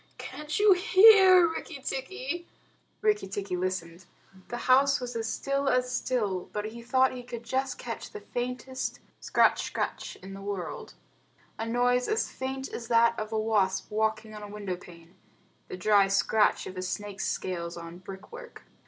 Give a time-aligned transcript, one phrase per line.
[0.17, 2.47] Can't you hear, Rikki tikki?"
[3.03, 4.05] Rikki tikki listened.
[4.47, 8.19] The house was as still as still, but he thought he could just catch the
[8.21, 10.95] faintest scratch scratch in the world
[11.59, 15.13] a noise as faint as that of a wasp walking on a window pane
[15.67, 18.63] the dry scratch of a snake's scales on brick work.